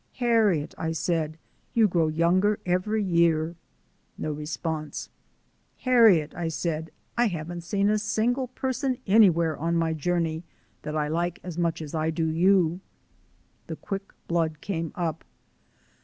"Harriet," 0.15 0.73
I 0.79 0.93
said, 0.93 1.37
"you 1.75 1.87
grow 1.87 2.07
younger 2.07 2.57
every 2.65 3.03
year." 3.03 3.55
No 4.17 4.31
response. 4.31 5.09
"Harriet," 5.81 6.33
I 6.33 6.47
said, 6.47 6.89
"I 7.19 7.27
haven't 7.27 7.61
seen 7.61 7.87
a 7.87 7.99
single 7.99 8.47
person 8.47 8.97
anywhere 9.05 9.55
on 9.55 9.75
my 9.75 9.93
journey 9.93 10.43
that 10.81 10.95
I 10.95 11.07
like 11.07 11.37
as 11.43 11.59
much 11.59 11.83
as 11.83 11.93
I 11.93 12.09
do 12.09 12.25
you." 12.27 12.79
The 13.67 13.75
quick 13.75 14.11
blood 14.27 14.59
came 14.59 14.91
up. 14.95 15.23